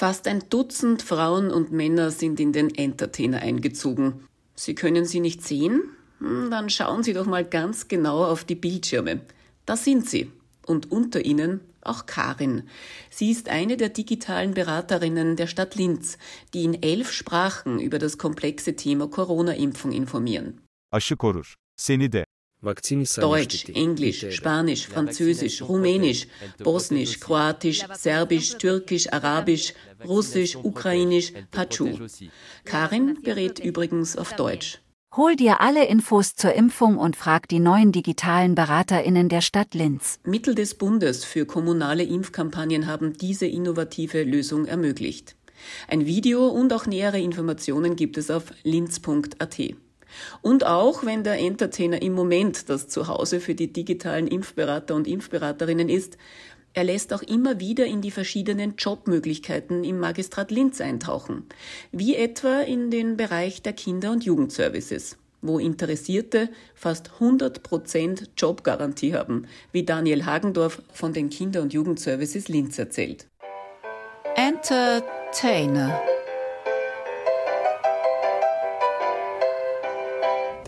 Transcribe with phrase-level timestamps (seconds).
[0.00, 4.28] Fast ein Dutzend Frauen und Männer sind in den Entertainer eingezogen.
[4.54, 5.82] Sie können sie nicht sehen?
[6.20, 9.22] Hm, dann schauen Sie doch mal ganz genau auf die Bildschirme.
[9.66, 10.30] Da sind sie.
[10.64, 12.62] Und unter ihnen auch Karin.
[13.10, 16.16] Sie ist eine der digitalen Beraterinnen der Stadt Linz,
[16.54, 20.60] die in elf Sprachen über das komplexe Thema Corona-Impfung informieren.
[20.92, 21.54] Aşı korur.
[21.76, 22.24] Seni de.
[22.60, 26.26] Deutsch, Englisch, Spanisch, Französisch, Rumänisch,
[26.58, 31.90] Bosnisch, Kroatisch, Serbisch, Türkisch, Arabisch, Russisch, Ukrainisch, Pachu.
[32.64, 34.80] Karin berät übrigens auf Deutsch.
[35.16, 40.18] Hol dir alle Infos zur Impfung und frag die neuen digitalen BeraterInnen der Stadt Linz.
[40.24, 45.34] Mittel des Bundes für kommunale Impfkampagnen haben diese innovative Lösung ermöglicht.
[45.88, 49.58] Ein Video und auch nähere Informationen gibt es auf linz.at.
[50.42, 55.88] Und auch wenn der Entertainer im Moment das Zuhause für die digitalen Impfberater und Impfberaterinnen
[55.88, 56.16] ist,
[56.74, 61.44] er lässt auch immer wieder in die verschiedenen Jobmöglichkeiten im Magistrat Linz eintauchen,
[61.92, 69.14] wie etwa in den Bereich der Kinder- und Jugendservices, wo Interessierte fast 100 Prozent Jobgarantie
[69.14, 73.26] haben, wie Daniel Hagendorf von den Kinder- und Jugendservices Linz erzählt.
[74.36, 76.00] Entertainer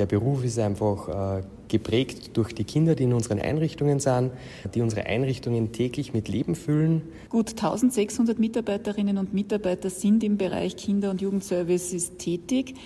[0.00, 4.30] Der Beruf ist einfach äh, geprägt durch die Kinder, die in unseren Einrichtungen sind,
[4.74, 7.02] die unsere Einrichtungen täglich mit Leben füllen.
[7.28, 12.76] Gut 1600 Mitarbeiterinnen und Mitarbeiter sind im Bereich Kinder- und Jugendservices tätig.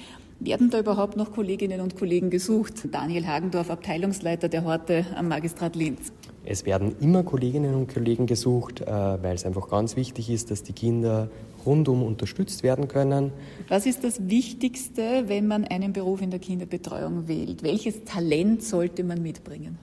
[0.41, 2.89] Werden da überhaupt noch Kolleginnen und Kollegen gesucht?
[2.91, 6.13] Daniel Hagendorf, Abteilungsleiter der Horte am Magistrat Linz.
[6.47, 10.63] Es werden immer Kolleginnen und Kollegen gesucht, äh, weil es einfach ganz wichtig ist, dass
[10.63, 11.31] die Kinder
[11.65, 13.33] rundum unterstützt werden können.
[13.69, 17.63] Was ist das Wichtigste, wenn man einen Beruf in der Kinderbetreuung wählt?
[17.63, 19.79] Welches Talent sollte man mitbringen?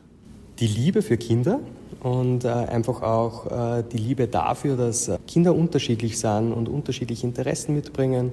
[0.59, 1.59] Die Liebe für Kinder
[2.03, 7.73] und äh, einfach auch äh, die Liebe dafür, dass Kinder unterschiedlich sind und unterschiedliche Interessen
[7.73, 8.31] mitbringen,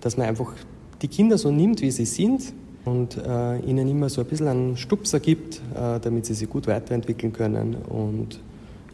[0.00, 0.54] dass man einfach
[1.02, 2.54] die Kinder so nimmt, wie sie sind
[2.86, 6.66] und äh, ihnen immer so ein bisschen einen Stupser gibt, äh, damit sie sich gut
[6.66, 8.40] weiterentwickeln können und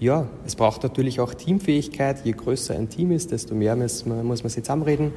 [0.01, 2.25] ja, es braucht natürlich auch Teamfähigkeit.
[2.25, 5.13] Je größer ein Team ist, desto mehr muss man, muss man sich zusammenreden.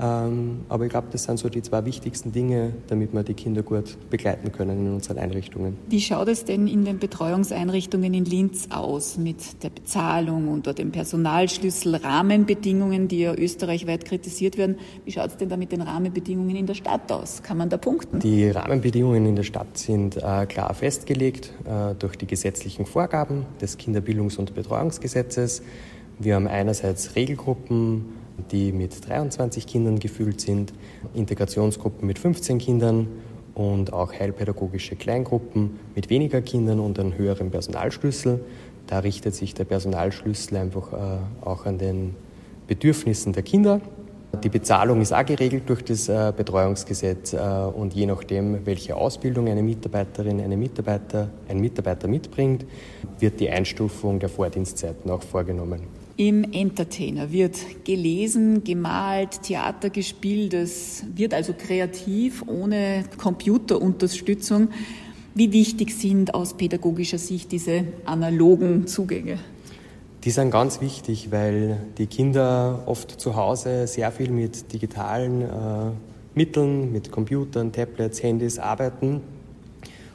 [0.00, 3.62] Ähm, aber ich glaube, das sind so die zwei wichtigsten Dinge, damit wir die Kinder
[3.62, 5.76] gut begleiten können in unseren Einrichtungen.
[5.88, 10.92] Wie schaut es denn in den Betreuungseinrichtungen in Linz aus mit der Bezahlung und dem
[10.92, 14.76] Personalschlüssel, Rahmenbedingungen, die ja österreichweit kritisiert werden?
[15.04, 17.42] Wie schaut es denn da mit den Rahmenbedingungen in der Stadt aus?
[17.42, 18.20] Kann man da punkten?
[18.20, 23.78] Die Rahmenbedingungen in der Stadt sind äh, klar festgelegt äh, durch die gesetzlichen Vorgaben des
[23.78, 25.62] Kinderbildungs- und Betreuungsgesetzes.
[26.20, 28.17] Wir haben einerseits Regelgruppen,
[28.50, 30.72] die mit 23 Kindern gefüllt sind,
[31.14, 33.08] Integrationsgruppen mit 15 Kindern
[33.54, 38.40] und auch heilpädagogische Kleingruppen mit weniger Kindern und einem höheren Personalschlüssel.
[38.86, 42.14] Da richtet sich der Personalschlüssel einfach äh, auch an den
[42.66, 43.80] Bedürfnissen der Kinder.
[44.44, 49.48] Die Bezahlung ist auch geregelt durch das äh, Betreuungsgesetz äh, und je nachdem, welche Ausbildung
[49.48, 52.64] eine Mitarbeiterin, eine Mitarbeiter, ein Mitarbeiter mitbringt,
[53.18, 55.97] wird die Einstufung der Vordienstzeiten auch vorgenommen.
[56.20, 60.52] Im Entertainer wird gelesen, gemalt, Theater gespielt.
[60.52, 64.70] Es wird also kreativ, ohne Computerunterstützung.
[65.36, 69.38] Wie wichtig sind aus pädagogischer Sicht diese analogen Zugänge?
[70.24, 75.46] Die sind ganz wichtig, weil die Kinder oft zu Hause sehr viel mit digitalen äh,
[76.34, 79.20] Mitteln, mit Computern, Tablets, Handys arbeiten.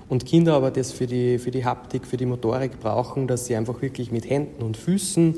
[0.10, 3.56] Und Kinder aber das für die, für die Haptik, für die Motorik brauchen, dass sie
[3.56, 5.36] einfach wirklich mit Händen und Füßen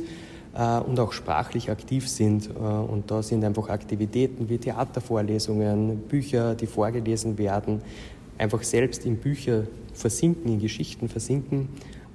[0.55, 2.49] und auch sprachlich aktiv sind.
[2.49, 7.81] Äh, und da sind einfach Aktivitäten wie Theatervorlesungen, Bücher, die vorgelesen werden,
[8.37, 11.69] einfach selbst in Bücher versinken, in Geschichten versinken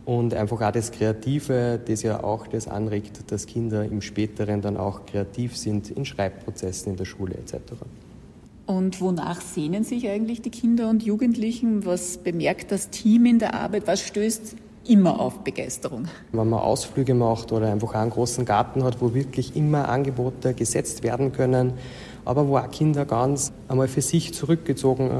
[0.05, 4.77] und einfach auch das Kreative, das ja auch das anregt, dass Kinder im späteren dann
[4.77, 7.57] auch kreativ sind in Schreibprozessen in der Schule etc.
[8.67, 11.84] Und wonach sehnen sich eigentlich die Kinder und Jugendlichen?
[11.84, 13.87] Was bemerkt das Team in der Arbeit?
[13.87, 16.08] Was stößt immer auf Begeisterung.
[16.32, 21.02] Wenn man Ausflüge macht oder einfach einen großen Garten hat, wo wirklich immer Angebote gesetzt
[21.02, 21.74] werden können,
[22.24, 25.12] aber wo auch Kinder ganz einmal für sich zurückgezogen äh,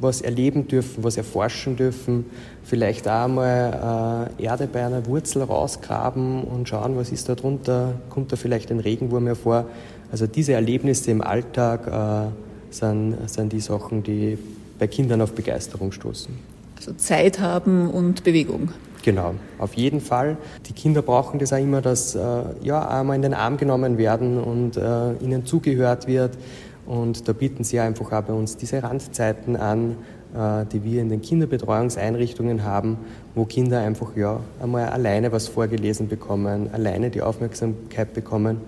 [0.00, 2.26] was erleben dürfen, was erforschen dürfen,
[2.62, 7.94] vielleicht auch einmal äh, Erde bei einer Wurzel rausgraben und schauen, was ist da drunter,
[8.10, 9.66] kommt da vielleicht ein Regenwurm hervor.
[10.10, 14.38] Also diese Erlebnisse im Alltag äh, sind, sind die Sachen, die
[14.78, 16.34] bei Kindern auf Begeisterung stoßen.
[16.76, 18.70] Also Zeit haben und Bewegung.
[19.02, 20.36] Genau, auf jeden Fall.
[20.66, 22.20] Die Kinder brauchen das auch immer, dass äh,
[22.62, 26.38] ja einmal in den Arm genommen werden und äh, ihnen zugehört wird.
[26.86, 29.96] Und da bieten sie einfach auch bei uns diese Randzeiten an,
[30.34, 32.96] äh, die wir in den Kinderbetreuungseinrichtungen haben,
[33.34, 38.60] wo Kinder einfach ja einmal alleine was vorgelesen bekommen, alleine die Aufmerksamkeit bekommen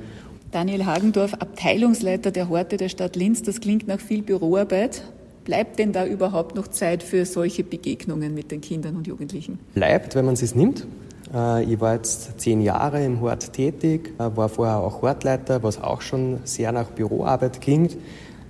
[0.54, 3.42] Daniel Hagendorf, Abteilungsleiter der Horte der Stadt Linz.
[3.42, 5.02] Das klingt nach viel Büroarbeit.
[5.44, 9.58] Bleibt denn da überhaupt noch Zeit für solche Begegnungen mit den Kindern und Jugendlichen?
[9.74, 10.86] Bleibt, wenn man es nimmt.
[11.34, 15.82] Äh, ich war jetzt zehn Jahre im Hort tätig, äh, war vorher auch Hortleiter, was
[15.82, 17.96] auch schon sehr nach Büroarbeit klingt.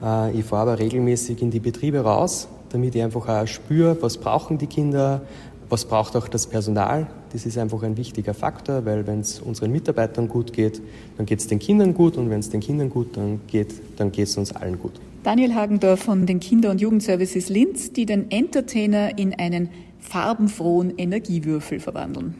[0.02, 4.18] Äh, ich fahre aber regelmäßig in die Betriebe raus, damit ich einfach auch spüre, was
[4.18, 5.22] brauchen die Kinder,
[5.68, 7.08] was braucht auch das Personal.
[7.32, 10.80] Das ist einfach ein wichtiger Faktor, weil wenn es unseren Mitarbeitern gut geht,
[11.16, 14.12] dann geht es den Kindern gut und wenn es den Kindern gut dann geht, dann
[14.12, 15.00] geht es uns allen gut.
[15.24, 21.80] Daniel Hagendorf von den Kinder- und Jugendservices Linz, die den Entertainer in einen farbenfrohen Energiewürfel
[21.80, 22.34] verwandeln.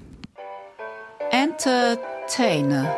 [1.31, 2.94] Entertainer